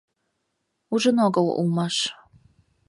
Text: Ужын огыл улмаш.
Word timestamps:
Ужын 0.93 1.17
огыл 1.27 1.47
улмаш. 1.59 1.95